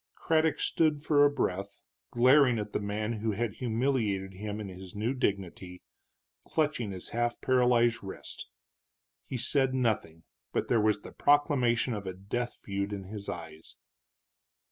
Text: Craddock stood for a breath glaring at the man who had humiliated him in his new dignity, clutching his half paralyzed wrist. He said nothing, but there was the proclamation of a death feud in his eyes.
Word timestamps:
Craddock 0.15 0.59
stood 0.59 1.03
for 1.03 1.23
a 1.23 1.29
breath 1.29 1.83
glaring 2.09 2.57
at 2.57 2.73
the 2.73 2.79
man 2.79 3.13
who 3.21 3.33
had 3.33 3.53
humiliated 3.57 4.33
him 4.33 4.59
in 4.59 4.67
his 4.67 4.95
new 4.95 5.13
dignity, 5.13 5.83
clutching 6.47 6.91
his 6.91 7.09
half 7.09 7.39
paralyzed 7.39 8.01
wrist. 8.01 8.49
He 9.27 9.37
said 9.37 9.75
nothing, 9.75 10.23
but 10.53 10.69
there 10.69 10.81
was 10.81 11.03
the 11.03 11.11
proclamation 11.11 11.93
of 11.93 12.07
a 12.07 12.13
death 12.15 12.61
feud 12.63 12.91
in 12.93 13.03
his 13.03 13.29
eyes. 13.29 13.77